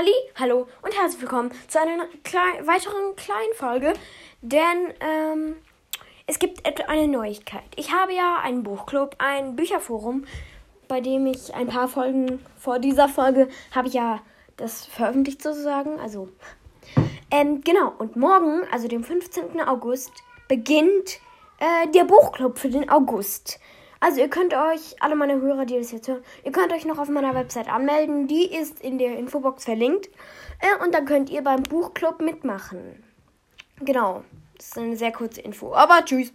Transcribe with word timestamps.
Halli, 0.00 0.14
hallo 0.36 0.66
und 0.80 0.98
herzlich 0.98 1.20
willkommen 1.20 1.50
zu 1.68 1.78
einer 1.78 2.06
klein, 2.24 2.66
weiteren 2.66 3.14
kleinen 3.16 3.52
Folge, 3.54 3.92
denn 4.40 4.94
ähm, 5.00 5.56
es 6.26 6.38
gibt 6.38 6.64
eine 6.88 7.06
Neuigkeit. 7.06 7.66
Ich 7.76 7.92
habe 7.92 8.14
ja 8.14 8.38
einen 8.42 8.62
Buchclub, 8.62 9.16
ein 9.18 9.56
Bücherforum, 9.56 10.24
bei 10.88 11.02
dem 11.02 11.26
ich 11.26 11.54
ein 11.54 11.66
paar 11.66 11.86
Folgen 11.86 12.42
vor 12.56 12.78
dieser 12.78 13.10
Folge 13.10 13.50
habe 13.72 13.88
ich 13.88 13.94
ja 13.94 14.22
das 14.56 14.86
veröffentlicht 14.86 15.42
sozusagen, 15.42 16.00
also 16.00 16.30
ähm, 17.30 17.60
genau, 17.60 17.92
und 17.98 18.16
morgen, 18.16 18.62
also 18.72 18.88
dem 18.88 19.04
15. 19.04 19.60
August, 19.60 20.12
beginnt 20.48 21.20
äh, 21.58 21.86
der 21.88 22.04
Buchclub 22.04 22.58
für 22.58 22.70
den 22.70 22.88
August. 22.88 23.60
Also 24.00 24.20
ihr 24.20 24.28
könnt 24.28 24.54
euch, 24.54 24.96
alle 25.00 25.14
meine 25.14 25.40
Hörer, 25.40 25.66
die 25.66 25.76
das 25.76 25.92
jetzt 25.92 26.08
hören, 26.08 26.24
ihr 26.42 26.52
könnt 26.52 26.72
euch 26.72 26.86
noch 26.86 26.98
auf 26.98 27.08
meiner 27.10 27.34
Website 27.34 27.68
anmelden. 27.68 28.26
Die 28.26 28.46
ist 28.46 28.80
in 28.80 28.98
der 28.98 29.18
Infobox 29.18 29.64
verlinkt. 29.64 30.08
Äh, 30.58 30.82
und 30.82 30.94
dann 30.94 31.04
könnt 31.04 31.28
ihr 31.28 31.42
beim 31.42 31.62
Buchclub 31.62 32.20
mitmachen. 32.20 33.04
Genau. 33.80 34.24
Das 34.56 34.68
ist 34.68 34.78
eine 34.78 34.96
sehr 34.96 35.12
kurze 35.12 35.42
Info. 35.42 35.74
Aber 35.74 36.04
tschüss. 36.04 36.32